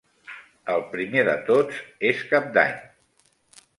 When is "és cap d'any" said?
2.13-2.77